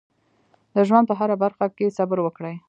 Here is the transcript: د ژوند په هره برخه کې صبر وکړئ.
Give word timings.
د 0.75 0.77
ژوند 0.87 1.05
په 1.07 1.13
هره 1.19 1.35
برخه 1.43 1.65
کې 1.75 1.95
صبر 1.97 2.17
وکړئ. 2.21 2.55